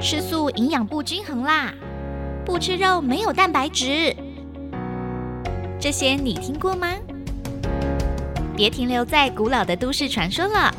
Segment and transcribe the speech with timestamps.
[0.00, 1.74] 吃素营养不均衡啦，
[2.44, 4.14] 不吃肉没有蛋白质，
[5.80, 6.94] 这些你听过吗？
[8.56, 10.72] 别停留在古老的都市传说了，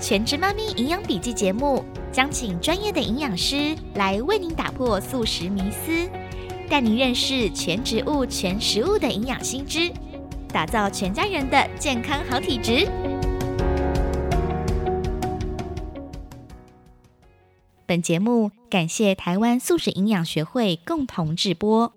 [0.02, 6.08] 《全职妈咪营养笔记》节目将请专业的营养师来为您打破素食迷思，
[6.70, 9.90] 带您认识全植物、全食物的营养新知，
[10.50, 12.88] 打造全家人的健康好体质。
[17.88, 21.90] 本节目感谢台湾素食营养学会共同制播。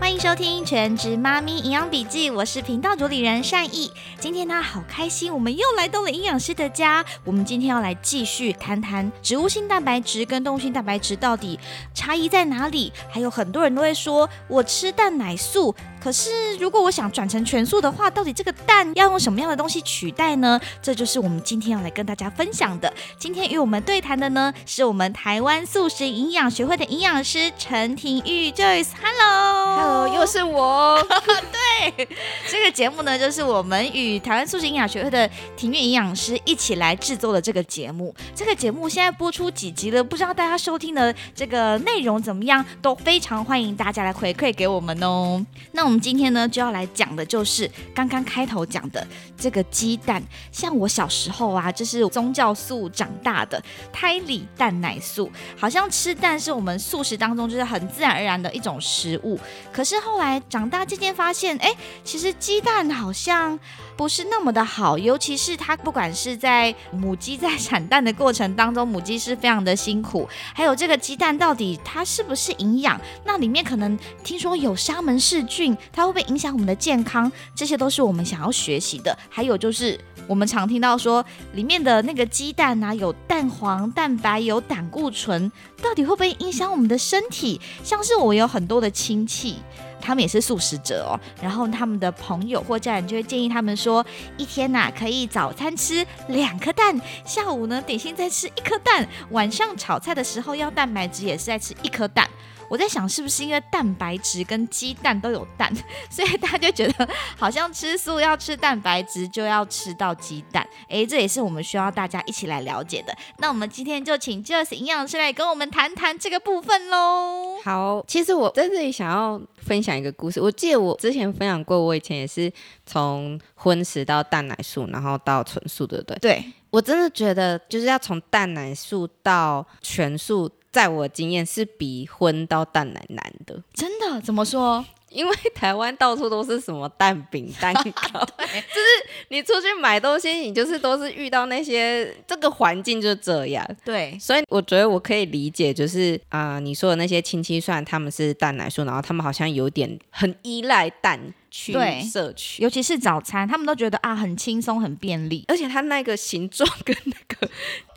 [0.00, 3.90] 欢迎收听《全职妈咪营养笔记》，我是频道主理人善意。
[4.18, 7.04] 今天呢，好开心，我们又来到了营养师的家。
[7.24, 11.60] 我们今天要来继续谈谈植物性蛋白质跟动物性蛋白质到底
[11.92, 12.90] 差异在哪里。
[13.10, 20.60] 还有很多人都会说，我吃蛋奶素，可是如果我想转成全素的话，到底这个蛋要用什么样的东西取代呢？
[20.82, 22.92] 这就是我们今天要来跟大家分享的。
[23.20, 28.88] 今天与我们对谈的呢，是我们台湾素食营养学会的营养师陈婷玉 Joyce。
[29.00, 30.12] Hello，Hello。
[30.12, 31.00] 又是我，
[31.86, 32.08] 对
[32.48, 38.12] 这个节目呢，就是我们与台湾素食营养学会的庭院营养师一起来制作的这个节目。
[38.34, 40.02] 这个节目现在播出几集了？
[40.02, 42.64] 不知道大家收听的这个内容怎么样？
[42.82, 45.44] 都非常欢迎大家来回馈给我们哦。
[45.70, 50.22] 那我们我们今天呢，就要来讲的就是刚刚开头讲的这个鸡蛋。
[50.50, 53.62] 像我小时候啊，就是宗教素长大的，
[53.92, 59.38] 胎里蛋奶素，好像吃蛋是我们素食当中就是很自然而然的一种食物。
[59.70, 61.70] 可是后来长大渐渐发现，哎，
[62.02, 63.60] 其实鸡蛋好像
[63.94, 72.98] 不是那么的好，尤其是它不管是在母鸡在产蛋的过程当中，母鸡是非常的辛苦，还有这个鸡蛋到底它是不是营养？
[73.26, 77.30] 那里面可能听说有沙门氏菌，它会不会影响我们的健康？
[77.54, 79.16] 这些都是我们想要学习的。
[79.28, 81.24] 还有就是我们常听到说，
[81.54, 85.50] 里面的那个鸡蛋啊，有蛋黄、蛋白，有胆固醇，
[85.82, 87.60] 到底会不会影响我们的身体？
[87.82, 89.56] 像是我有很多的亲戚。
[90.02, 94.04] 他们也是素食者哦，然后他们的朋友或家人就会建议他们说，
[94.36, 102.28] 一天呐可以早餐吃两颗蛋，下午呢点心再吃一颗蛋，晚上炒菜的时候要蛋白质也是在吃一颗蛋。
[102.68, 105.70] 我在想，是不是因为蛋白质跟鸡蛋都有蛋，
[106.08, 110.66] 所以大家就觉得好像吃素要吃蛋白质就要吃到鸡蛋？
[110.88, 113.14] 哎，这也是我们需要大家一起来了解的。
[113.36, 117.58] 那我们今天就请 Jess 营养师来跟我们谈谈这个部分喽。
[117.62, 120.40] 好，其实我在这里想要分享一个故事。
[120.40, 122.52] 我记得我之前分享过，我以前也是
[122.86, 126.18] 从荤食到蛋奶素，然后到纯素，对不对？
[126.18, 130.50] 对，我真的觉得就是要从蛋奶素到全素。
[130.72, 134.18] 在我经验是比荤到蛋奶难的，真的？
[134.22, 134.82] 怎么说？
[135.12, 138.88] 因为台湾到处都是什么蛋饼、 蛋糕，就是
[139.28, 143.66] 你出去买东西，你就是都是遇到那些这个环境就这样。
[143.84, 151.34] 对，所以我觉得我可以理解，就是啊，你说的那些亲戚，虽然他们是蛋奶素，然后他们好像有点很依赖蛋。
[151.54, 151.74] 去
[152.10, 157.46] 摄取，尤其是早餐，他们都觉得啊很轻松很便利，而且它那个形状跟那个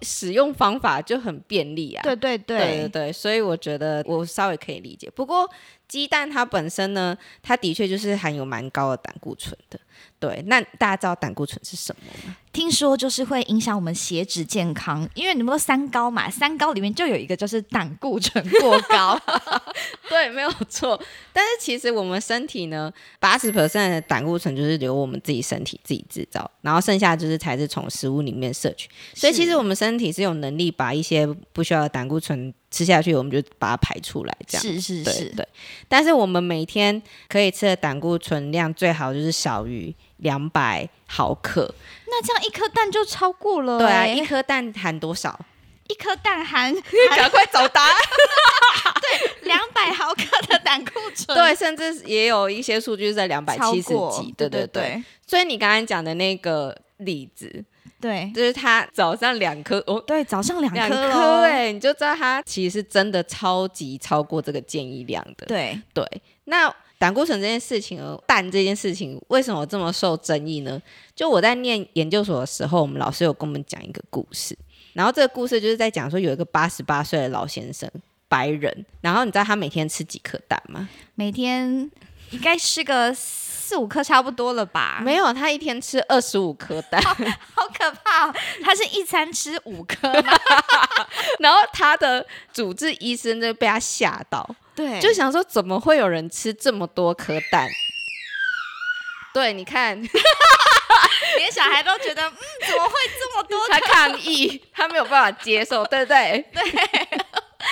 [0.01, 2.03] 使用方法就很便利啊。
[2.03, 5.09] 对对对对对，所以我觉得我稍微可以理解。
[5.15, 5.49] 不过
[5.87, 9.79] 鸡蛋它本身呢，它的确就是含有蛮高的胆固醇的。
[10.19, 12.35] 对，那大家知道胆固醇是什么吗？
[12.55, 19.19] 听说就是会影响我们血脂健康，因为你们说三高嘛，三高里面就有一个就是胆固醇过高。
[20.07, 20.97] 对，没有错。
[21.33, 22.89] 但是其实我们身体呢，
[23.19, 28.87] 八十 percent 的胆固醇就是由我们自己身体自己制造，然后剩下就是才是从食物里面摄取。
[29.13, 34.37] 所以其实我们身体是有能力把一些不需要的胆固醇吃下去，我们就把它排出来。
[34.47, 35.45] 这样是是是，对。
[35.89, 39.93] 但是我们每天可以吃的胆固醇量最好就是小于。
[40.17, 41.73] 两百毫克，
[42.07, 43.79] 那这样一颗蛋就超过了。
[43.79, 45.39] 对啊，一颗蛋含多少？
[45.87, 46.73] 一颗蛋含，
[47.15, 47.93] 赶快找答案。
[49.01, 51.37] 对，两百毫克的胆固醇。
[51.37, 54.33] 对，甚至也有一些数据是在两百七十几。
[54.35, 55.03] 对对对。
[55.27, 57.63] 所以你刚刚讲的那个例子，
[58.01, 65.45] 对，就是他早上两颗哦，对，早上两颗，两颗，哎，你就知道他其实真的超级超过这个建议量的。
[65.45, 66.03] 对对，
[66.45, 66.73] 那。
[67.05, 70.81] 胆固醇这件事情，而蛋这件事情为什么这么受争议呢？
[71.15, 74.57] 就我在念研究所的时候，我们老师有跟我们讲一个故事，
[74.93, 77.87] 然后这个故事就是在讲说有一个八十八岁的老先生，
[78.27, 80.89] 白人，然后你知道他每天吃几颗蛋吗？
[81.13, 81.91] 每天
[82.31, 84.99] 应该吃个四五颗差不多了吧？
[85.03, 88.33] 没有，他一天吃二十五颗蛋，好可怕！
[88.63, 90.11] 他是一餐吃五颗，
[91.37, 94.55] 然后他的主治医生就被他吓到。
[94.75, 97.67] 对，就想说怎么会有人吃这么多颗蛋？
[99.33, 99.99] 对，你看，
[101.37, 102.33] 连小孩都觉得，嗯，
[102.67, 103.67] 怎么会这么多？
[103.69, 106.45] 他抗议，他没有办法接受，对不对？
[106.53, 106.63] 对，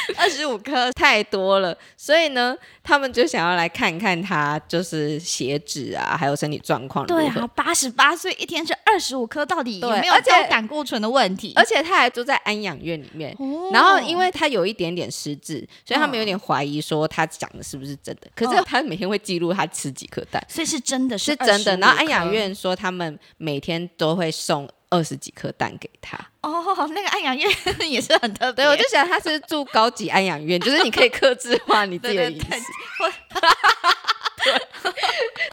[0.18, 7.06] 二十五颗太多了，所以呢，他们就想要来看看他就是血脂啊，还有身体状况。
[7.06, 11.54] 对啊，八十八岁一天是二十五颗，到底有没有高胆固醇的问题？
[11.56, 13.36] 而且他还住在安养院里面，
[13.72, 18.28] 然后因为他有一点点失智，所以他们有点怀疑说他讲的是不是真的。
[18.36, 21.78] 可是他每天会记录他吃几颗蛋，所以是真的是真的。
[21.78, 24.70] 然后安养院说他们每天都会送。
[24.94, 26.52] 二十几颗蛋给他哦，
[26.94, 27.50] 那个安养院
[27.90, 28.64] 也是很特别。
[28.64, 32.46] 对，我就想他是住高级安养院， 就是你可以克制化你自己的饮食。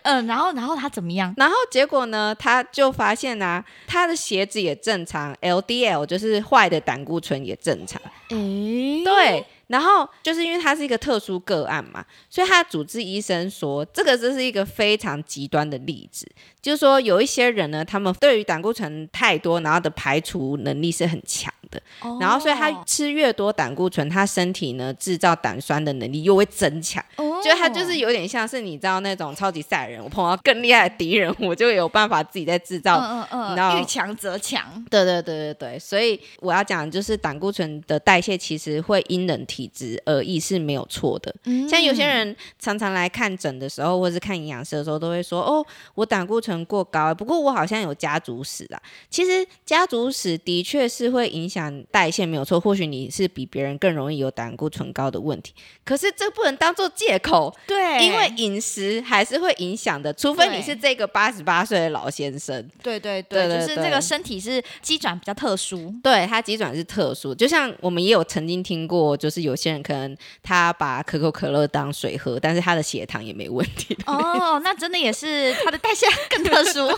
[0.03, 1.33] 嗯，然后然后他怎么样？
[1.37, 2.35] 然后结果呢？
[2.39, 8.01] 他就发现啊，他的鞋子也正常，LDL 就是坏的胆固醇也正常。
[8.31, 9.45] 诶，对。
[9.71, 16.27] 然后就是因为他是一个特殊个案嘛，所以他主治医生说，这个这是一个非常极端的例子，
[16.61, 21.55] 就是说有一些人呢，他们对于胆固醇太多，然后的排除能力是很强。
[21.71, 21.81] 的，
[22.21, 27.03] 然后所以他吃越多胆固醇，他身体呢制造胆酸的能力又会增强，
[27.43, 35.71] 就他就是有点像是你知道那种超级赛人，我碰到更厉害的敌人，我就有办法自己在制造，嗯嗯嗯，遇强则强，对对对对。
[35.71, 41.35] 对，所以我要讲就是胆固醇的代谢其实会因人体质而异是没有错的，
[41.69, 45.63] 像有些人常常来看诊的时候，或是看营养师的时候，都会说哦，
[45.95, 48.81] 我胆固醇过高，不过我好像有家族史啊，
[49.11, 51.60] 其实家族史的确是会影响。
[51.91, 55.53] 代谢没有错，或许你是比别人更容易有胆固醇高的问题，
[55.85, 57.53] 可是这不能当做借口。
[57.67, 62.67] 对，因为饮食还是会影响的，除非你是这个八十八岁的老先生。
[62.83, 67.35] 对对对，就是这个身体是机转比较特殊，对他机转是特殊。
[67.35, 73.97] 就像我们也有曾经听过，就是有些人可能他把可口可乐当水喝，但是他的血糖也没问题。
[74.07, 76.89] 哦，那真的也是他的代谢 更特殊。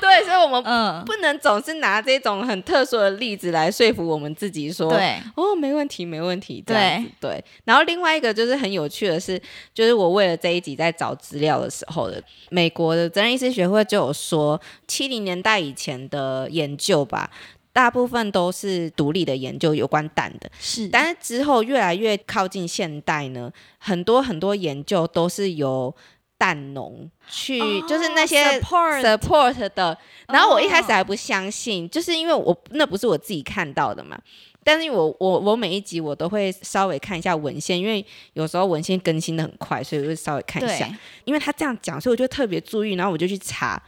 [0.00, 3.73] 对，所以我们嗯不能总是拿这种很特殊的例子来。
[3.74, 7.44] 说服我们自己说，对，哦，没问题，没问题，对对。
[7.64, 9.40] 然后另外一个就是很有趣的是，
[9.74, 17.30] 就是我为了这一集在找资料的时候的，美国的责任医师学会就有说，七零年代以前的研究吧，
[17.72, 20.86] 大部分都是独立的研究有关蛋的，是。
[20.88, 25.92] 但是之后越来越靠近现代呢，很多很多研究都是由
[26.36, 29.96] 蛋农去，就是那些 support 的。
[30.28, 34.18] 然后我一开始还不相信，就是因为我那不是我自己看到的嘛。
[34.66, 40.88] 但是我我我每一集我都会稍微看一下文献，因为有时候文献更新的很快，所以我会稍微看一下。
[41.24, 43.82] 因为他这样讲，所以我就特别注意，然后我就去查。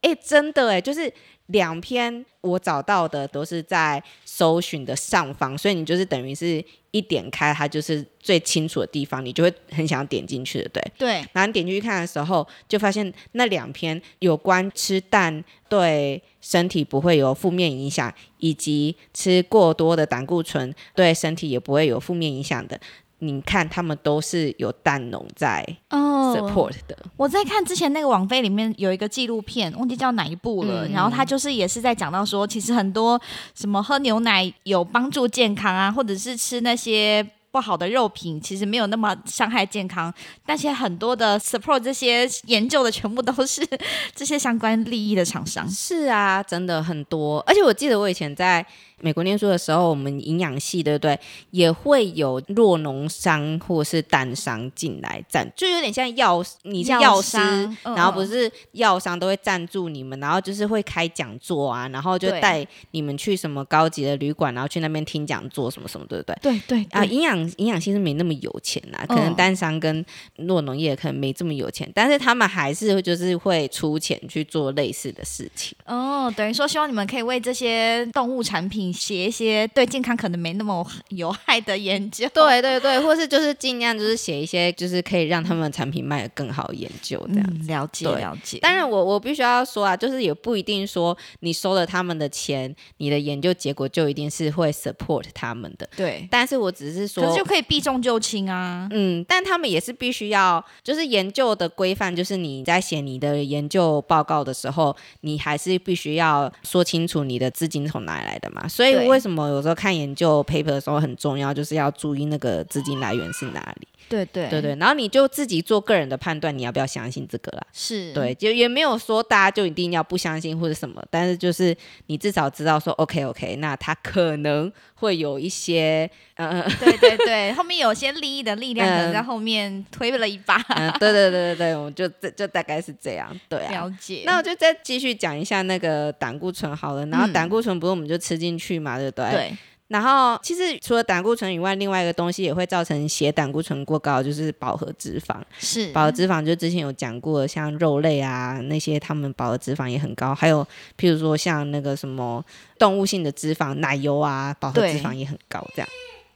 [0.00, 1.12] 哎，真的哎，就是
[1.52, 6.62] 两篇我找到的都是在搜寻的上方，所以你就是等于是。
[6.92, 10.82] 一点开，它就是最清楚的地方，你就会很想点进去的，对。
[10.98, 11.08] 对。
[11.32, 22.78] 然后你点进去看的时候，就发现那两篇有关吃蛋对身体不会有负面影响，以及吃过多的胆固醇对身体也不会有负面影响的。
[23.24, 26.98] 你看，他们都是有蛋农在 support 的。
[27.16, 30.88] 我在看之前那个网飞里面有一个纪录片，忘记叫哪一部了。
[30.88, 33.20] 然后他就是也是在讲到说，其实很多
[33.54, 37.24] 什么喝牛奶有帮助健康啊，或者是吃那些。
[37.52, 40.12] 不好的肉品其实没有那么伤害健康，
[40.46, 43.62] 但是很多的 support 这些研究的全部都是
[44.16, 45.68] 这些相关利益的厂商。
[45.68, 47.40] 是啊，真的很多。
[47.40, 48.64] 而且我记得我以前在
[49.02, 51.18] 美国念书的时候，我们营养系对不对，
[51.50, 57.36] 也会有弱农商或是蛋商进来赞，就有点像药，你是药师，
[57.82, 66.38] 然后不是药商都会赞助你们，然后就是会开讲座啊，然后就带你们去什么高级的旅馆，然后去那边听讲座什么什么，对不对？
[66.40, 67.41] 对对啊，营养。
[67.56, 70.04] 营养性是没那么有钱啦，可能单商跟
[70.36, 75.76] 诺农业可能没这么有钱，但是他们还是就是会出钱去做类似的事情。
[75.86, 82.28] 哦，等于说希望你们可以为这些动物产品写一些对健康可能没那么有害的研究。
[82.34, 87.66] 对对对，或是就是尽量就是写一些就是可以让他们产品卖的更好研究这样。
[87.66, 88.58] 了解了解。
[88.58, 95.88] 当然我我必须要说啊，就是也不一定说你收了他们的钱，你的研究结果就一定是会 support 他们的。
[95.96, 97.31] 对，但是我只是说。
[97.36, 108.66] 就可以避重就轻啊，嗯，但他们也是必须要，就是研究的规范，就是你在写你的研究报告的时候，你还是必须要说清楚你的资金从哪里来的嘛。
[108.68, 113.88] 所以为什么有时候看研究 paper 的时候很重要，就是要注意那个资金来源是哪里。
[114.08, 117.62] 对对对对，然后你就自己做个人的判断，你要不要相信这个啦？
[117.72, 133.72] 是，对，就也没有说大家就一定要不相信或者什么，但是就是你至少知道说，OK OK，那他可能会有一些，呃，对对对，后面有些利益的力量可能嗯在后面推了一把，嗯，对对对对对，我就这就大概是这样，对啊。
[133.72, 134.22] 了解。
[134.26, 139.30] 那我就再继续讲一下那个胆固醇好了，然后嗯胆固醇不是我们就吃进去嘛，对不对？。
[139.30, 139.56] 对
[139.92, 145.36] 然后其实除了胆固醇以外，另外一个东西也会造成血胆固醇过高，就是饱和脂肪。
[145.58, 150.34] 是饱和脂肪就之前有讲过，像肉类啊那些，他们饱和脂肪也很高。
[150.34, 150.66] 还有
[150.98, 152.42] 譬如说像那个什么
[152.78, 155.88] 动物性的脂肪，奶油啊，饱和脂肪也很高，这样。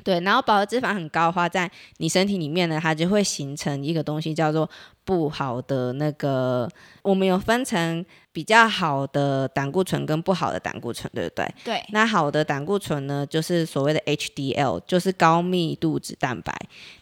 [0.04, 4.70] 对，然后饱和脂肪很高的话，在你身体里面呢，它就会形成一个东西叫做
[5.04, 6.68] 不好的那个，
[7.06, 11.54] 我们有分成比较好的胆固醇跟不好的胆固醇，对不对？
[11.64, 16.52] 对那好的胆固醇呢，就是所谓的 HDL，就是高密度脂蛋白。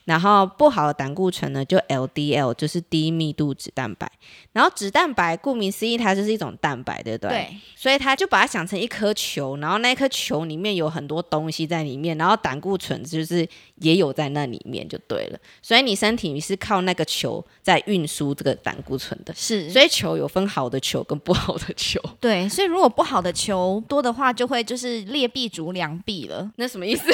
[0.05, 4.11] 然后不好的胆固醇呢，就 LDL，就是低密度脂蛋白。
[4.53, 7.31] 然后脂蛋白顾名思义，它就是一种蛋白，对不对？
[7.31, 15.39] 对所以它就把它想成一颗球，然后那颗球里面有很多东西在里面，然后胆固醇就是也有在那里面就对了。
[15.63, 19.33] 所以你身体是靠那个球在运输这个胆固醇的。
[19.35, 26.51] 是，所以球有分好的球跟不好的球，对，所以如果不好的球多的话，就会就是劣币逐良币了。
[26.57, 27.05] 那什么意思？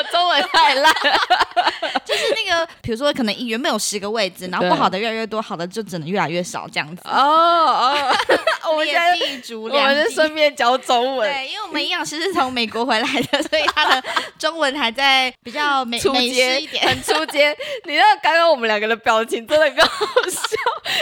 [0.00, 1.20] 我中文太烂了。
[2.04, 7.02] 就是那个，比如说可能原本有十个位置，然后不好的越来越多，好的就只能越来越少，这样子。
[7.04, 8.14] 哦哦，
[8.72, 9.10] 我们现在
[9.56, 9.90] 我。
[9.90, 14.02] 们是顺便教中文，对，因为我们营养师是从美国回来的，所以他的
[14.38, 16.86] 中文还在比较美美式一点。
[16.86, 17.56] 很出街。
[17.84, 20.56] 你知道刚刚我们两个的表情真的很好笑，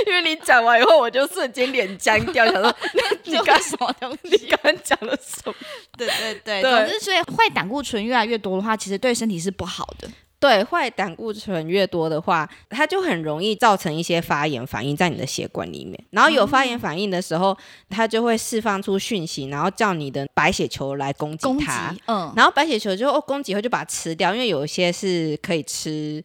[0.06, 2.74] 因为你讲完以后，我就瞬间脸僵掉，想说
[3.24, 4.36] 你这刚是什么东你？
[4.48, 5.54] 刚刚讲了什么？
[5.98, 10.08] 对对对，对总之，所以坏胆固醇越来越多的话，其实对身体是不好的。
[10.40, 15.98] 对，坏胆固醇越多的话，它就很容易造成一些发炎反应在你的血管里面。
[16.10, 17.58] 然后有发炎反应的时候，
[17.90, 26.22] 它就会释放出讯息，然后叫你的白血球来攻击攻击它。，嗯，然后白血球就哦攻击以后就把它吃掉，因为有一些是可以吃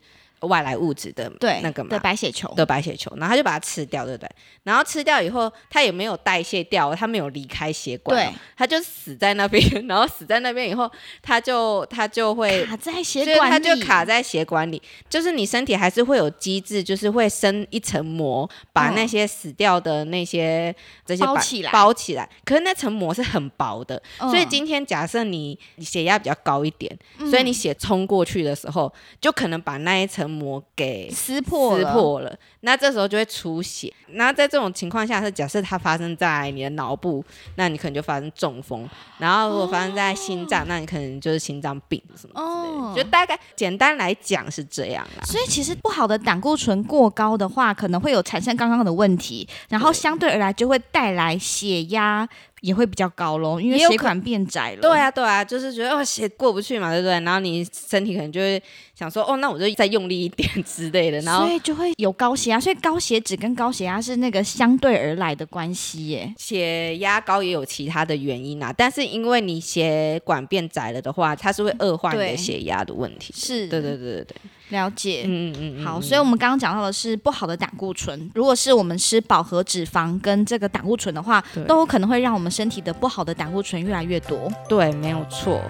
[0.47, 4.29] 外来物质的对，那个嘛的白血球，的白血球，然后他就把它吃掉，对不对？
[4.63, 9.63] 然后吃掉以后，它也没有代谢掉，它没有离开血管哦，对它就死在那边。
[9.87, 10.89] 然后死在那边以后，
[11.21, 12.65] 它就它就会。
[12.65, 20.73] 卡在血管里它就卡在血管里，就是你身体还是会有机制，就是会生一层膜，把嗯那些死掉的那些
[21.05, 22.29] 这些白包起来包起来。
[22.45, 26.97] 可是那层膜是很薄的，嗯，所以今天假设你血压比较高一点，
[27.29, 33.93] 所以你血冲过去的时候，就可能把那一层膜给撕破撕了，破了，那这时候就会出血。
[34.15, 37.23] 那在这种情况下，是假设它发生在你的脑部，
[37.55, 38.85] 那你可能就发生中风；
[39.17, 42.83] 然后如果发生在心脏，那你可能就是心脏病什么之类的。
[42.83, 45.23] 哦就大概简单来讲是这样啦。
[45.25, 52.27] 所以其实不好的胆固醇过高的话，可能会有产生刚刚的问题，然后相对而来就会带来血压
[52.61, 54.81] 也会比较高喽，因为血管变窄了。
[54.81, 57.19] 对啊，对啊，就是觉得哦血过不去嘛，对不对？
[57.21, 58.61] 然后你身体可能就会
[59.03, 66.33] 想说，哦，那我就再用力一点 之类的，然后所以就会有高血压，所以高血脂跟高血压是那个相对而来的关系耶。
[66.37, 73.33] 血压高也有其他的原因啊，但是因为你血管变窄了的话，它是会恶化你的血压的问题。
[73.35, 74.35] 是，对对对对对，
[74.69, 75.23] 了解。
[75.25, 75.85] 嗯嗯嗯嗯。
[75.85, 78.31] 好，嗯所以我们刚刚讲到的是不好的胆固醇。
[78.33, 84.49] 如果是我们吃饱和脂肪跟这个胆固醇的话，都有可能会让我们身体的不好的胆固醇越来越多。
[84.69, 85.61] 对，没有错。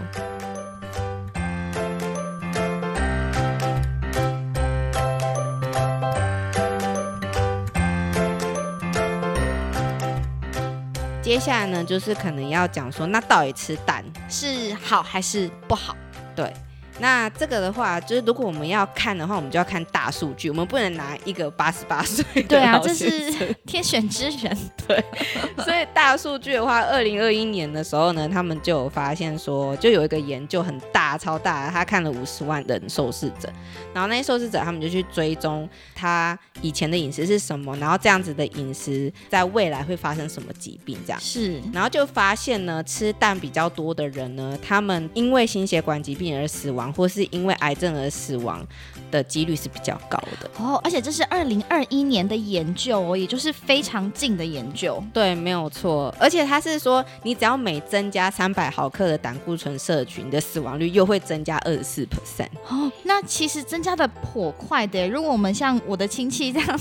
[11.23, 15.95] 接下来呢，就是可能要讲说，那到底吃蛋是好还是不好？
[16.35, 16.53] 对
[16.99, 24.57] 那这个的话，就是如果我们要看的话，我们就要看大数据，我们不能拿一个八十八岁的对啊，这是天选之人。
[24.85, 25.03] 对
[25.63, 33.49] 所以大数据的话，二零二一年的时候呢，他们就有发现说，就有一个研究很大、超大，他看了五十万人受试者，
[33.93, 41.19] 然后那些受试者他们就去追踪他以前的饮食是什么，然后这样子的饮食在未来会发生什么疾病这样。
[41.21, 48.65] 是然后就发现呢，吃蛋比较多的人呢，他们因为心血管疾病而死亡，或是因为癌症而死亡
[49.11, 50.49] 的几率是比较高的。
[50.57, 55.01] 哦，而且这是二零二一年的研究哦，也就是非常近的研究。
[55.13, 56.13] 对，没有错。
[56.19, 62.49] 而且他是说，你只要每增加三百毫克的胆固醇摄取，你的死亡率又会增加二十四 percent。
[62.67, 65.07] 哦，那其实增加的颇快的。
[65.07, 66.79] 如果我们像我的亲戚这样，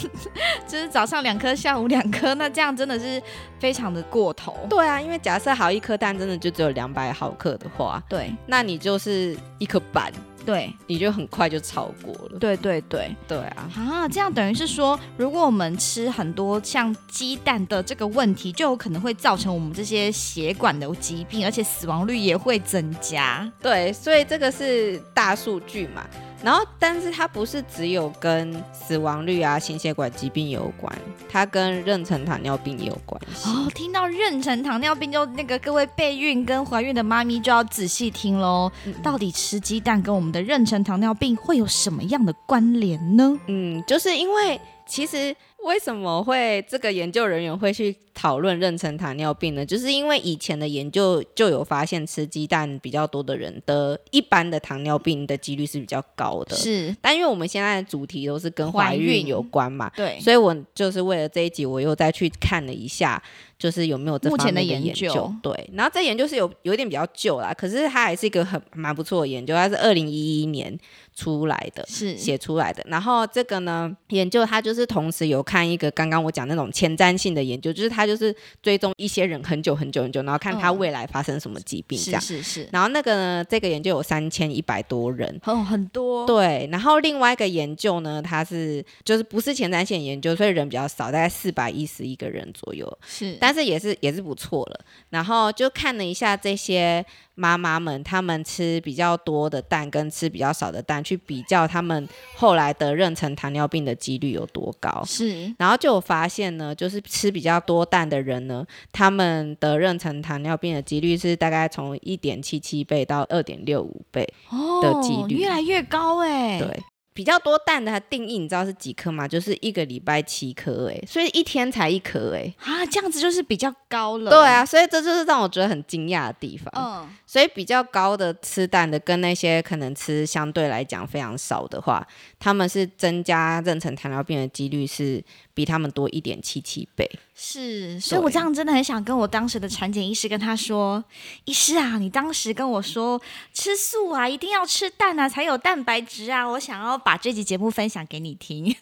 [0.67, 3.23] 就是早上两颗，下午两颗，那这样真的是
[3.59, 4.57] 非常的过头。
[4.69, 10.13] 对啊，因为假设好一颗蛋真的就只有两百毫克的话，对，那你就是一颗半，
[10.45, 12.39] 对你就很快就超过了。
[12.39, 13.15] 对对对。
[13.29, 23.51] 对啊，啊，这样等于是说，如果我们吃很多像鸡蛋的这个问题，就有可能会造成我们这些血管的疾病，而且死亡率也会增加。
[23.61, 26.07] 对，所以这个是大数据嘛。
[26.43, 30.93] 然后，但是它不是只有跟死亡率啊、心血管疾病有关，
[31.29, 33.49] 它跟妊娠糖尿病也有关系。
[33.49, 38.71] 哦，听到妊娠糖尿病，就那个各位备孕跟怀孕的妈咪就要仔细听喽。
[39.03, 43.39] 到底吃鸡蛋跟我们的妊娠糖尿病会有什么样的关联呢？
[43.47, 49.65] 嗯，就是因为其实为什么会这个研究人员会去讨论妊娠糖尿病呢？
[49.65, 56.57] 就是因为以前的研究就有发现，吃鸡蛋比较多的人的一般的糖尿病的几率是比较高的。
[56.57, 63.23] 是但因为我们现在的主题都是跟怀孕有关嘛，对，所以我就是为了这一集，我又再去看了一下，
[63.63, 70.77] 就是有没有这目前的方面研研究对，然后这研究是有有一点比较旧啦，可是它还是一个很蛮不错的研究，它是二零一一年
[71.15, 71.87] 出来的。
[71.87, 82.21] 是写出来的，然后这个呢，研究它就是同时有看一个刚刚我讲那种前瞻性的研究，就是它就是追踪一些人很久很久很久，然后看他嗯未来发生什么疾病这是样。
[82.21, 94.81] 是是，然后那个呢，这个研究有三千一百多人，哦，很多，对，然后另外一个研究呢，它是就是不是前瞻性研究，所以人比较少，大概四百一十一个人左右，是，但是也是也是不错了。
[95.11, 97.05] 然后就看了一下这些
[97.35, 105.03] 妈妈们，她们吃比较多的蛋跟吃比较少的蛋，去比较她们后来得妊娠糖尿病的几率有多高。
[105.07, 114.27] 是然后就有发现呢，就是吃比较多蛋的人呢，他们得妊娠糖尿病的几率是大概从一点七七倍到二点六五倍。
[114.51, 116.83] 哦的几率越来越高哎，对，
[117.15, 119.29] 比较多蛋的它定义你知道是几颗吗？
[119.29, 122.55] 就是一个礼拜七颗，哎，所以一天才一颗，哎。
[122.61, 126.73] 啊，这样子就是比较高了，对，啊，所以这就是让我觉得很惊讶的地方。
[126.75, 132.07] 嗯，所以比较高的吃蛋的，跟那些可能吃相对来讲非常少的话，
[132.39, 135.25] 他们是增加妊娠糖尿病的几率是
[135.55, 137.11] 比他们多一点七七倍。
[137.35, 141.03] 是，所以我这样真的很想跟我当时的产检医师跟他说，
[141.47, 143.21] 医师啊，你当时跟我说
[143.55, 148.73] 吃素啊，一定要吃蛋啊，才有蛋白质啊，我想要把这集节目分享给你听。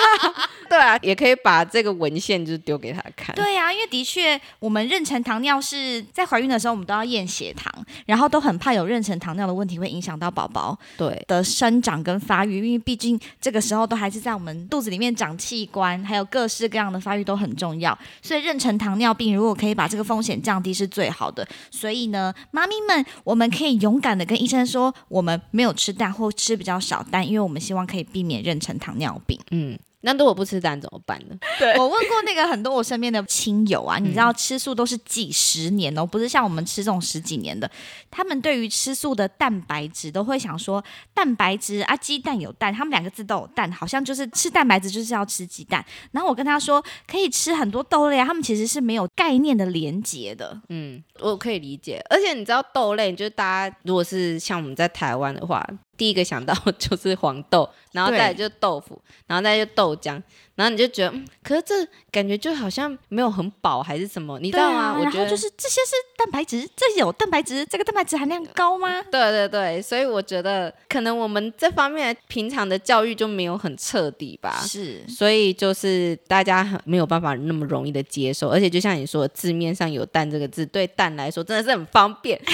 [0.68, 3.34] 对啊，也可以把这个文献就是丢给他看。
[3.34, 7.72] 对啊、因为的确，我们妊娠糖尿是在怀孕的时候，我们都要验血糖，
[8.04, 17.96] 然后都很怕有妊娠糖尿的问题会影响到宝宝对的生长跟发育，因为毕竟这个时候都还是在我们肚子里面长器官，还有各式各样的发育都很重要。
[18.22, 21.46] 所以妊娠糖尿病如果可以把这个风险降低是最好的。
[21.70, 29.38] 所以呢，妈咪们，我们可以勇敢的跟医生说，我们没有吃蛋或吃比较少蛋，因为我们希望可以避免妊娠糖尿病。
[29.50, 31.36] 嗯，那如果不吃蛋怎么办呢？
[31.58, 37.68] 对我问过那个很多我身边的亲友啊，你知道吃素都是几十年哦，不是像我们吃这种十几年的。
[38.08, 45.84] 他们对于吃素的蛋白质都会想说，蛋白质啊，鸡蛋有蛋，他们两个字都有蛋，好像就是吃蛋白质就是要吃鸡蛋。
[46.12, 50.60] 然后我跟他说，可以吃很多豆类啊，他们其实是没有概念的连接的。
[50.68, 52.00] 嗯，我可以理解。
[52.08, 60.22] 而且你知道豆类，就是大家如果是像我们在台湾的话，第一个想到 就是黄豆，然后再来就是豆腐，然后再来就豆浆，
[60.56, 64.80] 然后你就觉得，嗯，可是这感觉就好像没有很饱还是什么，你知道吗？
[64.80, 69.02] 啊，我觉得就是这些是蛋白质，这有蛋白质，这个蛋白质含量高吗？
[69.10, 74.62] 对对对，所以我觉得可能我们这方面平常的教育就没有很彻底吧。
[74.66, 82.40] 是所以就是大家很没有办法那么容易的接受，而且就像你说，字面上有蛋这个字，对蛋来说真的是很方便。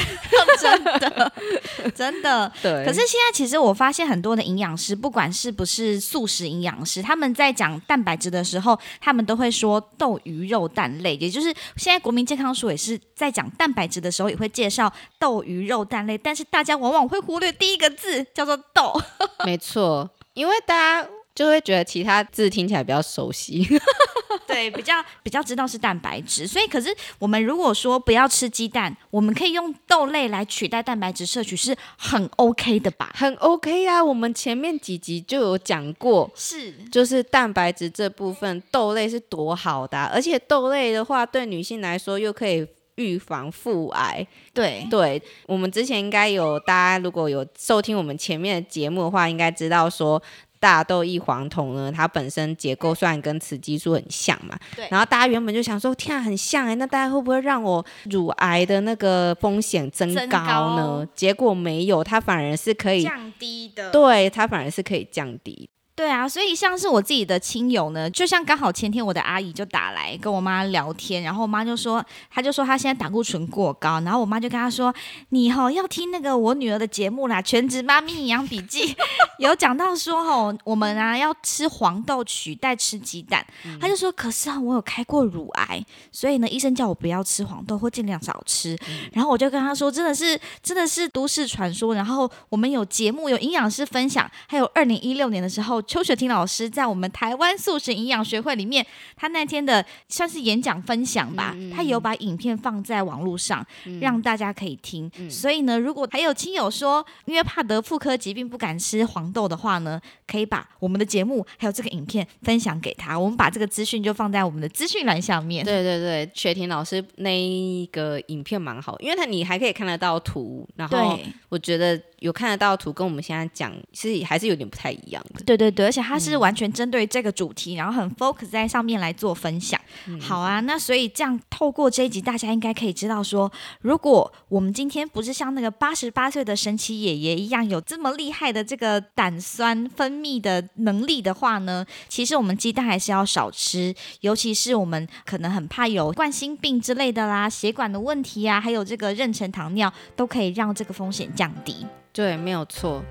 [0.61, 1.33] 真的，
[1.95, 2.53] 真的。
[2.63, 18.99] 对，可是现在其实我发现很多的营养师，不管是不是素食营养师，他们在讲蛋白质的时候，他们都会说豆、鱼、肉、蛋类，也就是现在国民健康署也是在讲蛋白质的时候，也会介绍豆、鱼、肉、蛋类，但是大家往往会忽略第一个字叫做豆。
[19.45, 23.67] 没错，因为大家就会觉得其他字听起来比较熟悉。
[24.47, 33.11] 对，比较比较知道是蛋白质，所以可是我们如果说不要吃鸡蛋，我们可以用豆类来取代蛋白质摄取，是很 OK 的吧？
[33.15, 42.67] 很 OK 啊，我们前面几集就有讲过，是，就是蛋白质这部分，豆类是多好的啊、而且豆类的话，对女性来说又可以
[42.97, 44.27] 预防腹癌。
[44.53, 50.23] 对，对我们之前应该有，大家如果有收听我们前面的节目的话，应该知道说。
[50.63, 60.39] 大豆异黄酮呢，它本身结构虽然跟雌激素很像嘛，对然后大家原本就想说，天啊，很像哎，那大家会不会让我乳癌的那个风险增增高
[60.77, 61.05] 呢？
[61.05, 65.69] 高结果没有，它反而是可以降低的，对，它反而是可以降低。
[65.95, 74.93] 对啊，所以像是我自己的亲友呢，就像刚好前天我的阿姨就打来跟我妈聊天，然后我妈就说，她就说她现在胆固醇过高，然后我妈就跟她说，
[75.29, 78.95] 你吼要听那个我女儿的节目啦，《全职妈咪营养笔记》
[79.39, 83.45] 有讲到说吼，我们啊要吃黄豆取代吃鸡蛋，
[83.79, 88.75] 她就说，可是啊我有开过乳癌，所以呢医生叫我不要吃黄豆或尽量少吃，
[89.13, 95.82] 然后我就跟她说，真的是真的是都市传说，然后我们有节目有营养师分享，还有二零一六年的时候。
[95.83, 103.67] 邱雪婷老师在我们台湾素食营养学会里面，他那天的算是演讲分享吧，他有把影片放在网络上，
[104.01, 105.11] 让大家可以听。
[105.31, 113.19] 所以呢，如果还有亲友说因为怕得妇科疾病不敢吃黄豆的话呢，可以把我们的节目还有这个影片分享给他。
[113.19, 115.65] 我们把这个资讯就放在我们的资讯栏下面。
[115.65, 121.19] 对对对，雪婷老师那一个影片蛮好，因为他你还可以看得到图，然后
[121.49, 122.01] 我觉得。
[122.23, 125.43] 有看得到图，跟我们现在讲是还是有点不太一样的。
[125.45, 129.79] 对对对，而且它是完全针对这个主题，然后很 focus 在上面来做分享。
[130.21, 151.87] 好啊，那所以这样透过这一集，大家应该可以知道说，如果我们今天不是像那个八十八岁的神奇爷爷一样有这么厉害的这个胆酸分泌的能力的话呢，其实我们鸡蛋还是要少吃，尤其是我们可能很怕有冠心病之类的啦，血管的问题啊，还有这个妊娠糖尿，都可以让这个风险降低。
[152.13, 153.03] 对，没有错。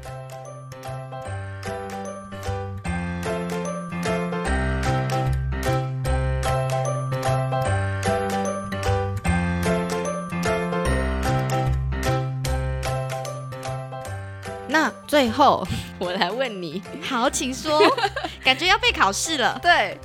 [14.67, 17.81] 那最后 我来问你， 好，请说。
[18.45, 19.59] 感觉要被考试了。
[19.63, 19.97] 对，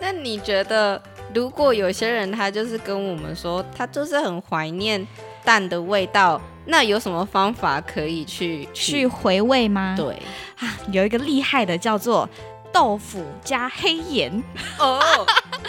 [0.00, 1.00] 那你觉得，
[1.34, 5.04] 如果有些人他就是跟我们说，他就是很怀念
[5.44, 6.40] 蛋的味道？
[6.66, 9.94] 那有什么方法可以去去回味吗？
[9.96, 10.14] 对
[10.58, 12.28] 啊，有一个厉害的叫做
[12.72, 14.30] 豆腐加黑盐
[14.78, 14.98] 哦，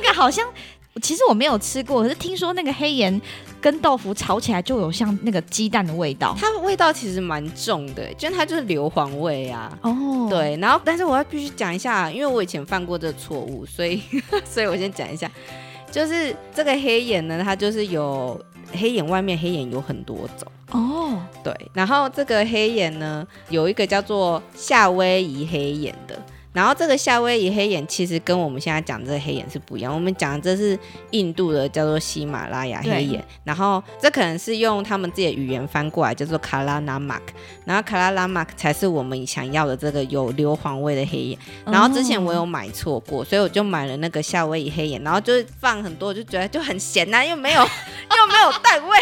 [0.00, 0.48] 那个好像
[1.02, 3.20] 其实我没有吃过，可是听说那个黑盐
[3.60, 9.76] 跟豆腐炒起来就有像那个鸡蛋的味道，它味道其实蛮重的，就它就是硫磺味啊。
[9.82, 14.00] 哦，对，然后但是我要必须讲一下，因为我以前犯过这个错误，所以
[14.48, 15.28] 所以我先讲一下，
[15.90, 18.40] 就是这个黑盐呢，它就是有。
[18.72, 26.18] 黑眼外面黑眼有很多种哦，对，然后这个黑眼呢，有一个叫做夏威夷黑眼的。
[26.54, 30.78] 然后这个夏威夷黑眼其实跟我们现在讲这个黑眼是不一样，我们讲的这是
[31.10, 37.32] 印度的叫做喜马拉雅黑眼，然后这可能是用他们自己的语言翻过来叫做卡拉拉马克，
[37.64, 41.38] 然后卡拉拉马克才是我们想要的这个有硫磺味的黑眼。
[41.66, 47.60] 然后之前我有买错过，所以我就买了那个夏威夷黑眼，然后就是放很多，我就觉得就很咸呐，又没有
[48.16, 48.98] 又没有蛋味。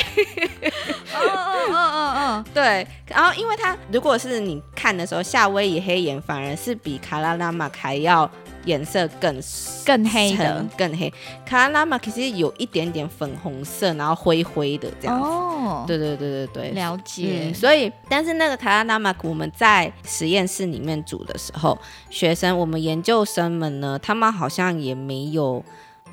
[1.14, 2.86] 嗯嗯嗯嗯嗯，对。
[3.06, 7.41] 然后因为它如果是你看的时候，夏威夷黑眼反而是比卡拉。
[7.46, 8.30] 拉玛还要
[8.64, 9.42] 颜色更
[9.84, 11.12] 更黑的更黑，
[11.44, 15.26] 卡拉拉玛其实有一点点粉红色，然后灰灰的这样子。
[15.26, 17.52] 哦，对对对对对，了解。
[17.52, 21.76] 所以，但是那个卡拉拉玛，我们在实验室里面煮的时候，
[22.08, 25.64] 学生我们研究生们呢，他们好像也没有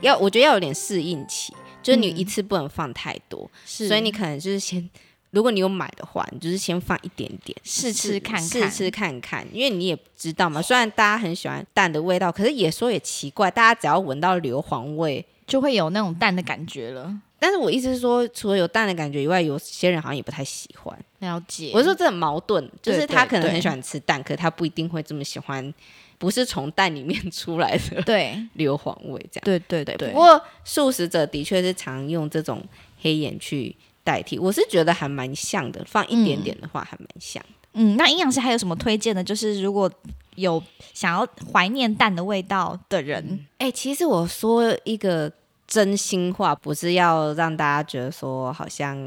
[0.01, 4.89] 要，我觉得要有点适应期，就是你一次不能放太多，所以你可能就是先。
[5.31, 10.61] 如果你有买的话，你就是先放一点点试吃看看，试吃看看，因为你也知道嘛。
[10.61, 17.15] 虽然大家很喜欢蛋的味道，可是也说也奇怪，大家只要闻到硫磺味，就会有那种蛋的感觉了。
[17.41, 20.97] 但是我意思是说，除了有蛋的感觉以外，有些人好像也不太喜欢。
[21.19, 25.73] 了解，我说这很矛盾，就是他可能很喜欢吃蛋，可他不一定会这么喜欢，
[26.17, 29.41] 不是从蛋里面出来的对硫磺味这样。
[29.45, 30.09] 对对对。
[30.09, 32.61] 不过素食者的确是常用这种
[33.01, 33.75] 黑眼去。
[34.09, 37.49] 代替我是觉得还蛮像的，放一点点的话还蛮像的。
[37.73, 39.23] 嗯，那营养师还有什么推荐的？
[39.23, 39.91] 就是如果
[40.35, 40.61] 有
[40.93, 45.31] 想要怀念蛋的味道的人，哎，其实我说一个
[45.67, 48.97] 真心话，不是要让大家觉得说好像。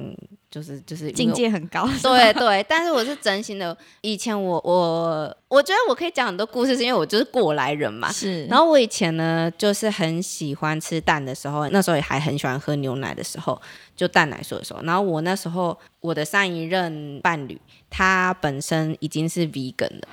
[0.52, 3.74] 就是就是境界很高， 对对，但是我是真心的。
[4.02, 8.12] 以前我我我觉得我可以讲很多故事，是因为我就是过来人嘛。
[8.12, 8.44] 是。
[8.44, 13.58] 然后我以前呢，就是很喜欢吃蛋的时候，那时候也还很喜欢喝牛奶的时候，
[13.96, 14.82] 就蛋奶素的时候。
[14.82, 20.08] 然后我那时候我的上一任伴侣，他本身已经是 vegan 的，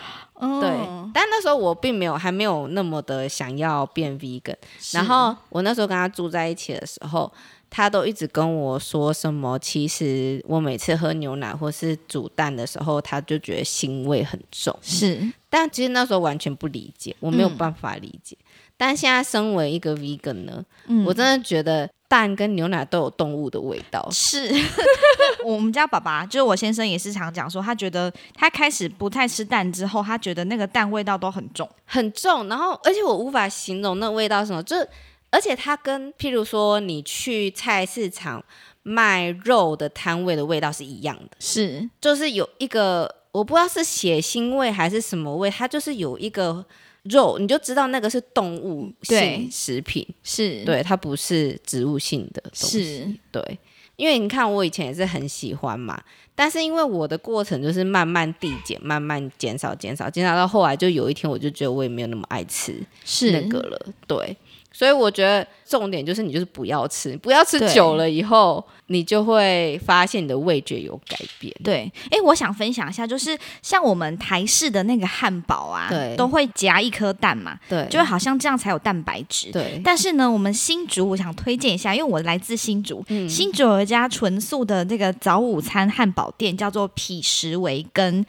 [0.61, 0.69] 对。
[1.13, 4.55] 但那时候我并没有还没有那么的想要变 vegan。
[4.93, 7.29] 然后我那时候跟他住在一起的时候。
[7.69, 9.57] 他都一直跟我说什么？
[9.59, 14.77] 其实我每次喝牛奶或是煮蛋的时候，他就觉得腥味很重。
[14.81, 18.37] 是，但其实那时候完全不理解，我没有办法理解。
[18.75, 20.63] 但现在身为一个 vegan 呢，
[21.05, 24.07] 我真的觉得蛋跟牛奶都有动物的味道。
[24.09, 24.49] 是
[25.45, 31.69] 我们家爸爸，就是我先生也是常讲说，他觉得他开始不太吃蛋之后，他觉得那个蛋味道都很重。
[31.83, 34.87] 很重，然后而且我无法形容那味道是什么，就是
[35.29, 38.43] 而且它跟譬如说你去菜市场
[38.83, 41.89] 卖肉的摊位的味道是一样的，是。
[42.01, 46.65] 就是有一个我不知道是血腥味还是什么味，它就是有一个
[47.03, 53.13] 肉，你就知道那个是动物性食品，是，对，它不是植物性的东西，是。
[53.31, 53.59] 对。
[53.97, 56.01] 因为你看，我以前也是很喜欢嘛，
[56.33, 63.31] 但是因为我的过程就是慢慢递减，慢慢减少、减少、减少，到后来就有一天，我就觉得我也没有那么爱吃是。
[63.33, 64.37] 那个了，对。
[64.71, 71.55] 所以我觉得重点就是你就是不要吃，不要吃久了以后，你就会发现你的味觉有改变。
[71.63, 79.51] 对，哎，我想分享一下，就是像我们台式的那个汉堡啊，对都会夹一颗蛋嘛，对，就好像这样才有蛋白质。
[79.51, 88.25] 对，但是呢，我们新竹，我想推荐一下，因为我来自新竹，嗯新竹有一家纯素的这个早午餐汉堡店，叫做匹什维根。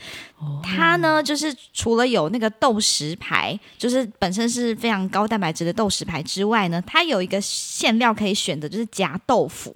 [0.62, 9.74] 它呢，就是除了有那个豆豉排，就是本身是非常高蛋白质的豆豉排之外呢，它有一个馅料可以选择，就是夹豆腐。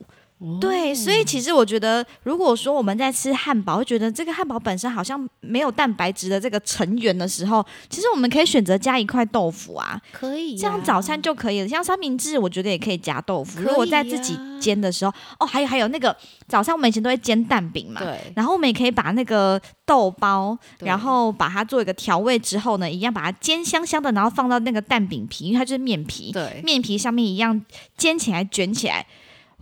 [0.61, 11.69] 对，所以其实我觉得，如果说我们在吃汉堡，会觉得这个汉堡本身好像没有蛋白质的这个成员的时候，其实我们可以选择加一块豆腐啊，可以这样早餐就可以了。
[11.69, 13.61] 像三明治，我觉得也可以加豆腐。
[13.61, 16.15] 如果在自己煎的时候，哦，还有还有那个
[16.47, 27.65] 早上我们以前都会煎蛋饼嘛，对然后我们也可以把那个豆包，然后把它做一个调味之后呢，一样把它煎香香的，然后放到那个蛋饼皮，因为它就是面皮，对面皮上面一样
[27.97, 29.07] 煎起来卷起来。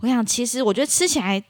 [0.03, 1.41] 我想，其实我觉得吃起来，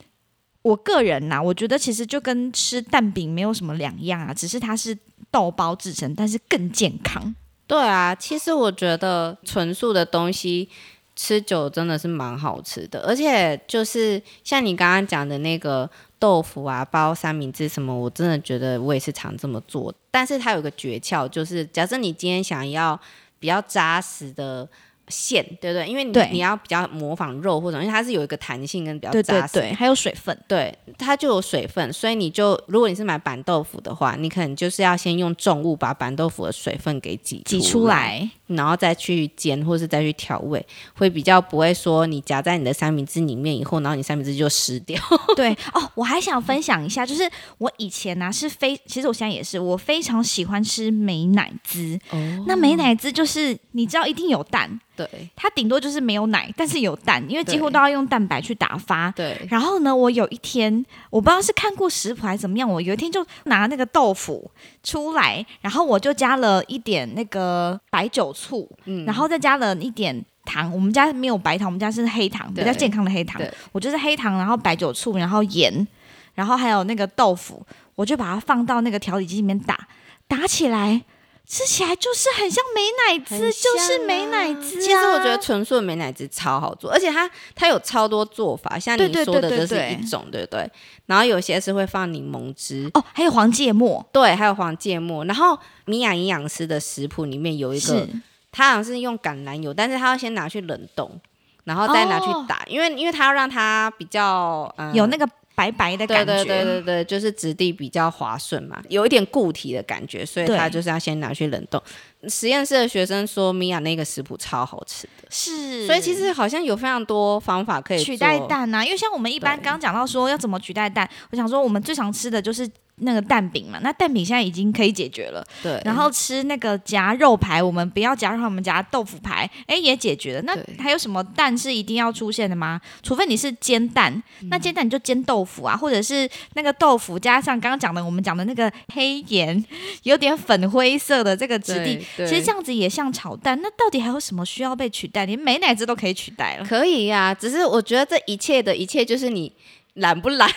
[0.62, 4.96] 我个人呐、我觉得其实就跟吃蛋饼没有什么两样啊，只是它是
[5.32, 7.34] 豆包制成，但是更健康。
[7.66, 10.70] 对啊，其实我觉得纯素的东西
[11.16, 15.90] 吃久真的是蛮好吃的，而且就是像你刚刚讲的那个
[16.20, 19.92] 豆腐啊、包三明治什么，我真的觉得我也是常这么做。
[20.12, 23.00] 但是它有个诀窍，就是假设你今天想要
[23.40, 24.70] 比较扎实的。
[25.14, 25.88] 馅对不对？
[25.88, 30.36] 因为你你要比较模仿肉或者，因为它是有一个弹性跟比较扎实对对，还有水分。
[30.48, 45.00] 对，它就有水分，所以你就如果你是买板豆腐的话，你可能就是要先用重物把板豆腐的水分给挤挤出出来，然后再去煎或是再去调味，会比较不会说你夹在你的三明治里面以后，然后你三明治就湿掉。
[45.36, 52.00] 对哦，我还想分享一下，就是我以前呢、是非，其实我现在也是，我非常喜欢吃美奶滋。
[52.12, 59.12] 哦那美奶滋就是你知道一定有蛋，对它顶多就是没有奶， 但是有蛋，因为几乎都要用蛋白去打发。
[59.12, 64.50] 对然后呢，我有一天我不知道是看过食谱还是怎么样，我有一天就拿那个豆腐
[64.84, 68.43] 出来，然后我就加了一点那个白酒醋，
[68.86, 70.72] 嗯然后再加了一点糖。
[70.74, 73.42] 我们家没有白糖，我们家是黑糖，比较健康的黑糖。
[73.72, 75.88] 我就是黑糖，然后白酒醋，然后盐，
[76.34, 79.88] 然后还有那个豆腐，我就把它放到那个调理机里面打，
[80.28, 81.04] 打起来。
[81.46, 84.82] 吃起来就是很像美乃滋，很就是美啊乃滋、啊。
[84.82, 90.68] 其实我觉得纯素的美乃滋超好做，而且它它有超多做法，像你说的这是一种，对不对？
[91.06, 95.26] 然后有些是会放柠檬汁，哦，还有黄芥末，对，还有黄芥末。
[95.26, 98.08] 然后米娅营养师的食谱里面有一个
[98.54, 101.20] 是，他好像是用橄榄油，但是他要先拿去冷冻，
[101.64, 106.34] 然后再拿去哦打，因为因为他要让它比较、呃、有那个白白的感觉。
[106.34, 111.82] 对对对对对，就是质地比较滑顺嘛，有一点固体的感觉，所以对他就是要先拿去冷冻。
[112.30, 118.40] 实验室的学生说，米娅那个食谱超好吃的，是，所以其实好像有非常多方法可以取代。
[118.48, 122.66] 蛋呐、因为像我们一般刚刚讲到说要怎么取代蛋，我想说我们最常吃的就是
[122.98, 125.46] 那个蛋饼嘛，那蛋饼现在已经可以解决了。
[125.62, 130.42] 对，然后吃那个夹肉排，我们不要夹肉排，我们夹豆腐排，哎，也解决了。
[130.44, 132.80] 那还有什么蛋是一定要出现的吗？
[133.02, 139.64] 除非你是煎蛋，嗯那煎蛋你就煎豆腐啊，或者是那个豆腐加上刚刚讲的我们讲的那个黑盐，
[140.04, 143.60] 有点粉灰色的这个质地，其实这样子也像炒蛋。
[143.62, 145.26] 那到底还有什么需要被取代？
[145.26, 146.66] 连美乃滋都可以取代了。
[146.66, 149.52] 可以呀、只是我觉得这一切的一切就是你
[149.96, 150.50] 懒不懒，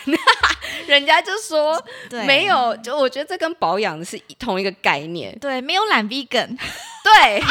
[0.87, 5.37] 人家就说 对，没有，就我觉得这跟保养是同一个概念。
[5.39, 6.57] 对，没有懒 vegan。
[7.05, 7.43] 对，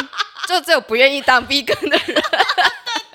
[0.48, 2.22] 就只有不愿意当 vegan 的人。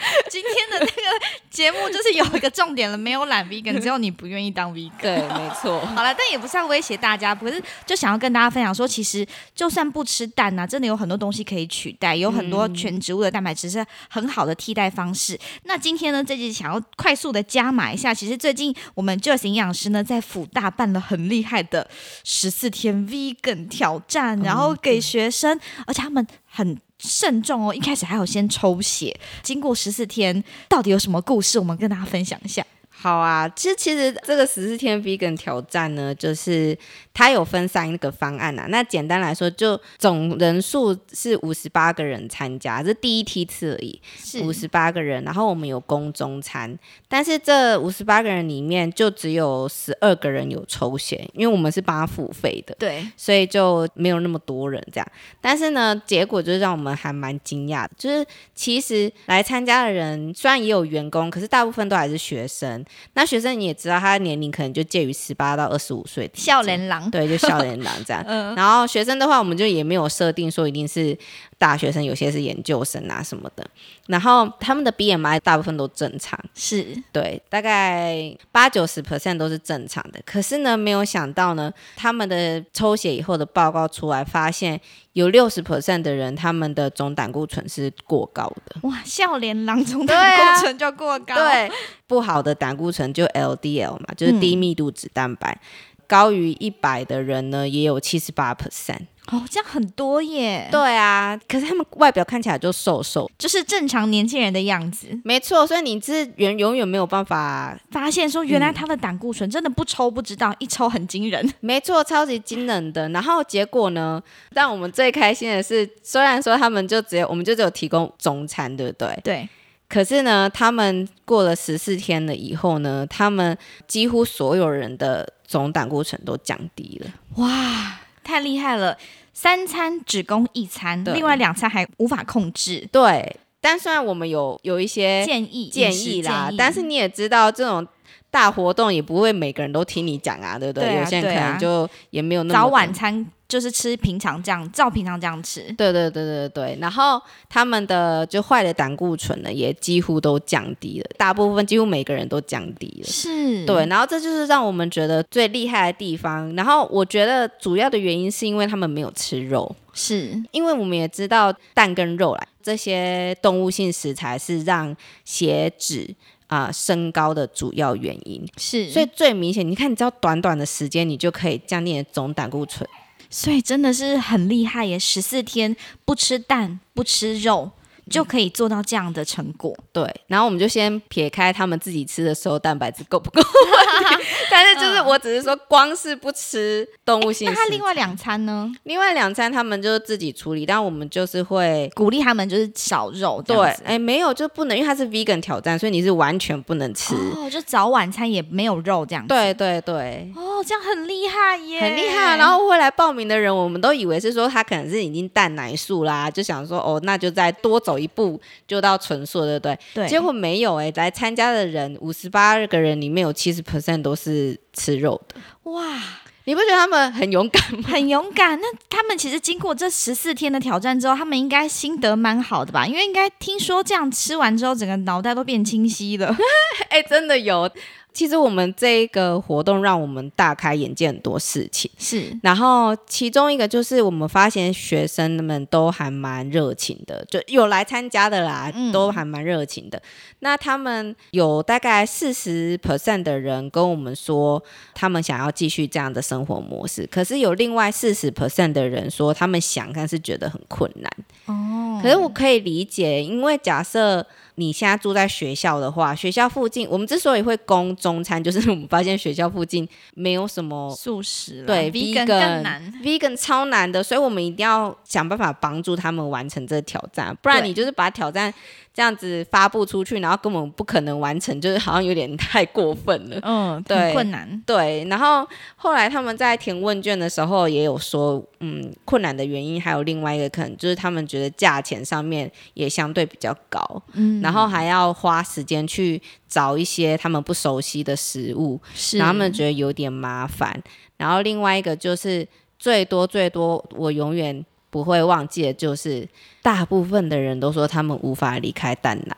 [0.30, 4.90] 今天的那个节目就是有一个重点了，没有懒 vegan，只有你不愿意当 vegan。
[5.00, 5.80] 对，没错。
[5.94, 15.38] 好了，但也不是要威胁大家，不是就想要跟大家分享说，其实就算不吃蛋呐、真的有很多东西可以取代，有很多全植物的蛋白质是很好的替代方式。
[15.64, 21.88] 那今天呢，这集想要快速的加码一下，其实最近我们 Joyce 营养师呢在辅大办了很厉害的
[22.24, 26.80] 十四天 vegan 挑战，然后给学生，而且他们很。
[27.02, 31.58] 慎重哦，一开始还要先抽血，经过十四天，到底有什么故事？
[31.58, 32.64] 我们跟大家分享一下。
[33.02, 36.76] 好啊，其实其实这个十四天 vegan 挑战呢，就是
[37.14, 38.66] 它有分三个方案啊。
[38.68, 45.24] 那简单来说，就总人数是五十八个人参加，这第一梯次而已，是五十八个人。
[45.24, 52.76] 然后我们有公中餐，但是这五十八个人里面就只有十二个人有抽血，因为我们是帮他付费的。
[52.78, 55.12] 对，所以就没有那么多人这样。
[55.40, 62.84] 但是呢，结果就是让我们还蛮惊讶的，就是其实来参加的人虽然也有员工，可是大部分都还是学生。
[63.14, 67.10] 那学生你也知道，他的年龄可能就介于十八到二十五岁笑脸狼。
[67.10, 68.22] 对，就笑脸郎这样。
[68.28, 71.16] 嗯然后学生的话，我们就也没有设定说一定是
[71.60, 73.62] 大学生，有些是研究生啊什么的。
[74.06, 80.18] 然后他们的 BMI 大部分都正常，是对，大概八九十 percent 都是正常的。
[80.24, 84.80] 可是呢，没有想到呢，他们的抽血以后的报告出来，发现
[85.12, 88.88] 有六十 percent 的人，他们的总胆固醇是过高的。
[88.88, 91.70] 哇，笑脸狼从对啊胆固醇就过高，，对，
[92.06, 95.60] 不好的胆固醇就 LDL 嘛，就是低密度脂蛋白。
[96.06, 99.02] 高于一百的人呢，也有七十八 percent。
[99.30, 105.06] 哦，这样很多耶，对啊，可是他们外表看起来就瘦瘦，就是正常年轻人的样子。
[105.22, 111.48] 没错，所以你是永永远没有办法，发现说，原来他的胆固醇真的不抽不知道，一抽很惊人。
[111.60, 113.08] 没错，超级惊人的。
[113.10, 114.20] 然后结果呢，
[114.52, 119.20] 但我们最开心的是，虽然说他们就只有我们就只有提供中餐，对不对？
[119.22, 119.48] 对，
[119.88, 127.10] 可是呢，他们过了十四天了以后呢，他们几乎所有人的总胆固醇都降低了。
[127.36, 128.96] 哇，太厉害了！
[129.34, 132.86] 三餐只供一餐，另外两餐还无法控制。
[132.92, 137.86] 对，但虽然我们有有一些建议建议啦，建议但是你也知道这种。
[138.32, 140.88] 大活动也不会每个人都听你讲啊，对不对？
[140.88, 145.60] 对啊有些人可能就也没有那么早晚餐就是吃平常这样，照平常这样吃。
[145.76, 153.08] 对对对对对，然后他们的就坏的胆固醇呢，也几乎都降低了，大部分几乎每个人都降低了。
[153.10, 156.54] 是，对，然后这就是让我们觉得最厉害的地方。
[156.54, 166.14] 然后我觉得主要的原因是因为他们没有吃肉，是因为我们也知道蛋跟肉啦，这些动物性食材是让血脂
[166.46, 168.46] 啊、升高的主要原因。
[168.56, 172.88] 是，所以最明显，你看，你只要短短的时间，你就可以降低你的总胆固醇。
[173.30, 174.98] 所以真的是很厉害耶！
[174.98, 177.70] 十四天不吃蛋不吃肉，
[178.10, 179.74] 就可以做到这样的成果。
[179.92, 183.40] 对，然后我们就先撇开他们自己吃的时候蛋白质够不够
[184.50, 188.70] 但是就是我只是说，光是不吃动物性那，他另外两餐呢？
[188.82, 191.88] 另外两餐他们就自己处理，但我们就是会。
[191.94, 193.56] 鼓励他们就是少肉对。
[193.84, 197.14] 哎，没有就不能，因为它是 vegan 挑战，所以你是完全不能吃。
[197.36, 199.28] 哦，就早晚餐也没有肉这样子。
[199.28, 202.36] 对对对，哦，这样很厉害耶，很厉害啊。
[202.36, 209.78] 然后会来报名的人，我们都以为是说他可能是已经蛋奶素啦，就想说哦，那就再多走一步就到纯素，对不对？
[209.94, 215.98] 对，结果没有哎、来参加的人五十八个人里面有七十 percent 都是吃肉的，哇，
[216.44, 217.88] 你不觉得他们很勇敢吗？
[217.88, 218.58] 很勇敢。
[218.58, 222.86] 那他们其实经过这十四天的挑战之后，他们应该心得蛮好的吧？
[222.86, 226.34] 因为应该听说这样吃完之后，整个脑袋都变清晰了。
[226.88, 227.70] 哎、真的有。
[228.12, 240.00] 其实我们这一个活动让我们大开眼界很多事情，是然后其中一个就是我们发现学生们都还蛮热情的，就有来参加的啦，嗯都还蛮热情的。
[240.40, 244.62] 那他们有大概四十 percent 的人跟我们说，
[244.94, 251.10] 他们想要继续这样的生活模式，可是有另外四十 percent 的人说，他们想，但是觉得很困难。
[251.46, 254.26] 哦，可是我可以理解，因为假设
[254.60, 262.94] 你现在住在学校的话，学校附近我们之所以会供中餐， 就是我们发现学校附近没有什么素食啦对 vegan vegan 更难。
[263.02, 268.52] vegan 超难的，所以我们一定要想办法帮助他们完成这个挑战，不然你就是把挑战
[268.92, 273.38] 这样子发布出去，然后根本不可能完成，就是好像有点太过分了。
[273.42, 274.62] 嗯，对困难。
[274.66, 290.82] 对，然后后来他们在填问卷的时候也有说，嗯，困难的原因还有另外一个可能就是他们觉得价钱上面也相对比较高，嗯，然后还要花时间去找一些他们不熟悉的食物，是然后他们觉得有点麻烦。
[291.16, 292.46] 然后另外一个就是
[292.78, 296.26] 最多最多，我永远不会忘记的，就是
[296.62, 299.36] 大部分的人都说他们无法离开蛋奶。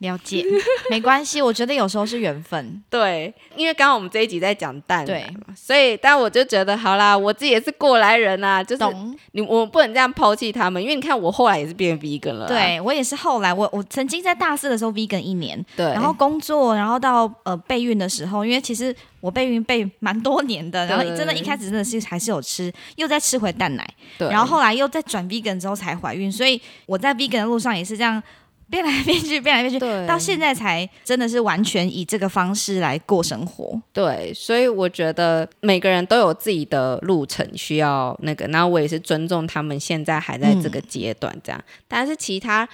[0.00, 0.44] 了解，
[0.90, 2.82] 没关系，我觉得有时候是缘分。
[2.90, 5.34] 对，因为刚刚我们这一集在讲蛋奶对。
[5.36, 8.84] 嘛，所以但我就觉得好啦，我自己也是过来人啊，就是？
[9.32, 21.16] 你我不能这样抛弃他们，因为你看我后来也是变 vegan 了、啊，对我也是后来，我我曾经在大四的时候 vegan 一年，对，然后工作，然后到呃备孕的时候，因为其实我备孕备蛮多年的，然后对。
[21.16, 28.22] 真的一开始真的是还是有吃，又在吃回蛋奶，对，然后后来又再转 vegan 之后才怀孕，所以我在 vegan 的路上也是这样
[28.70, 33.80] 变来变去，变来变去，对到现在才真的是完全以这个方式来过生活。
[33.92, 42.68] 对，所以我觉得每个人都有自己的路程需要那个，然后我也是尊重他们现在还在这个阶段这样，但是其他。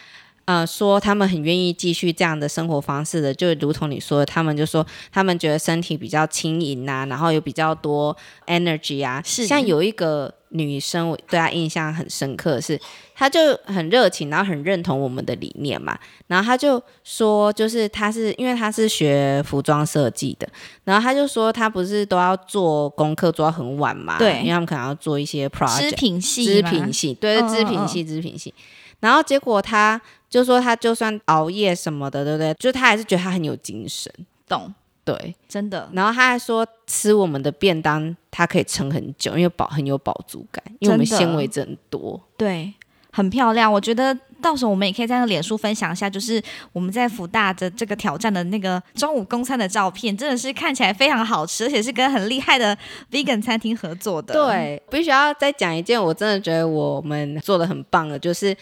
[0.47, 8.17] 呃，说他们很愿意继续这样的生活方式的，就如同你说的，他们就说他们觉得身体比较轻盈啊、然后有比较多
[8.47, 9.21] energy 啊。
[9.25, 12.81] 是像有一个女生，我对她印象很深刻的是，
[13.15, 15.99] 她就很热情，然后很认同我们的理念嘛。
[16.27, 20.49] 然后她就说，就是她是因为她是学服装设计的，
[20.85, 24.19] 然后她就说她不是都要做功课做到很晚嘛？
[24.19, 25.91] 对因为他们可能要做一些 project。
[25.91, 28.55] 织品系织品系，对，织品系，织品系。
[29.01, 32.55] 然后结果他就说，他就算熬夜什么的，对不对？
[32.55, 34.11] 就他还是觉得他很有精神，
[34.49, 34.73] 懂，
[35.07, 35.35] 对。
[35.49, 42.21] 真的然后他还说，吃我们的便当，它可以撑很久，因为饱很有饱足感，因为我们纤维真的多。
[42.37, 42.75] 对，
[43.11, 43.73] 很漂亮。
[43.73, 46.43] 我觉得到时候我们也可以在那脸书分享一下，就是
[46.73, 52.77] 我们在福大的这个挑战的那个中午公餐的照片，真的是看起来非常好吃，而且是跟很厉害的
[53.11, 58.55] vegan 餐厅合作的。，对，必须要再讲一件，我真的觉得我们做的很棒的，就是。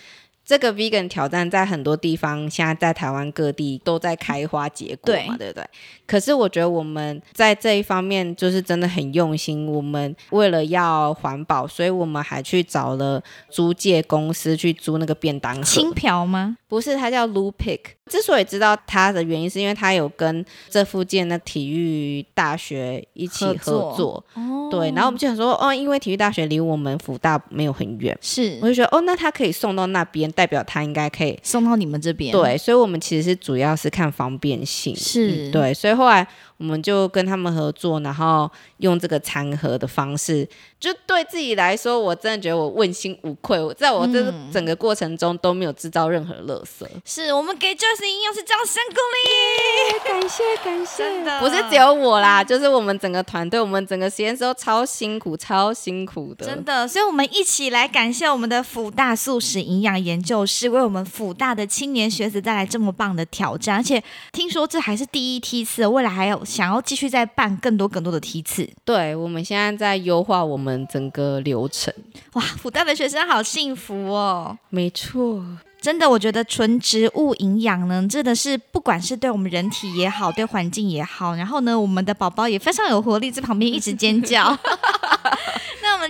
[0.45, 5.65] 这个 vegan 挑战在很多地方，现在在台湾各地都在开花结果嘛，对不对？
[6.07, 9.67] 可是我觉得我们在这一方面就是真的很用心。
[9.67, 15.63] 我们为了要环保，所以我们还去找了租借公司去租那个便当盒。
[15.63, 16.59] 轻漂吗？
[16.69, 17.81] 不是，它叫 Lu Pick。
[18.11, 24.25] 之所以知道它的原因，是因为它有跟这附近的体育大学一起合合作。
[24.35, 31.39] 哦，对，然后我们就想说，哦，因为体育大学离我们福大没有很远，是我就觉得，哦，那它可以送到那边，代表他应该可以。
[31.43, 36.27] 送到你们这边。，对，所以我们其实是主要是看方便性，是嗯对，所以后来
[36.65, 40.49] 我们就跟他们合作，然后用这个餐盒的方式，
[40.81, 43.61] 就对自己来说，我真的觉得我问心无愧。
[43.61, 46.87] 我在我这嗯整个过程中都没有制造任何垃圾。
[47.05, 49.99] 是我们给 Joyce 营养师掌声鼓励。
[50.09, 56.47] 感谢感谢真的不是只有我啦，就是我们整个团队，我们整个实验室都超辛苦，超辛苦的。
[56.47, 64.03] 真的，所以我们一起来感谢我们的辅大素食营养研究室，为我们辅大的青年学子带来这么棒的挑战，而且
[64.33, 68.71] 听说这还是第一梯次，未来还有想要继续再办更多更多的梯次。
[68.85, 71.93] 对，我们现在在优化我们整个流程。
[72.35, 74.57] 哇，辅大的学生好幸福哦！
[74.71, 75.45] 没错，
[75.81, 84.57] 真的，我觉得纯植物营养呢，真的是不管是对我们人体也好，对环境也好，然后呢，我们的宝宝也非常有活力，在旁边一直尖叫。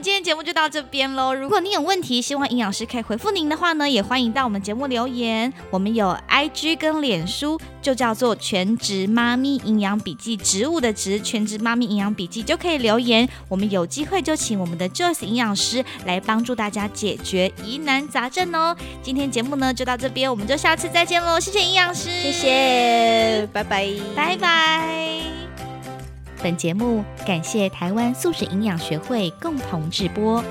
[0.03, 1.35] 今天节目就到这边喽。
[1.35, 5.53] 如果你有问题，希望营养师可以回复您的话呢，也欢迎到我们节目留言。
[5.71, 13.29] 我们有 IG 跟脸书，就叫做全职妈咪营养笔记，植物的植，全职妈咪营养笔记就可以留言。
[13.49, 18.77] 我们有机会就请我们的 Joyce 营养师来帮助大家解决疑难杂症哦。
[19.03, 21.39] 今天节目呢就到这边，我们就下次再见喽。
[21.39, 25.54] 谢谢营养师，谢谢，拜拜，拜拜。
[26.45, 30.45] 本节目感谢台湾素食营养学会共同制播。